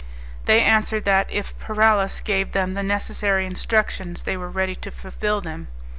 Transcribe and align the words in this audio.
They 0.45 0.61
answered 0.63 1.03
that, 1.05 1.31
if 1.31 1.53
Paralis 1.59 2.21
gave 2.23 2.53
them 2.53 2.73
the 2.73 2.81
necessary 2.81 3.45
instructions, 3.45 4.23
they 4.23 4.35
were 4.35 4.49
ready 4.49 4.73
to 4.77 4.89
fulfil 4.89 5.41
them. 5.41 5.67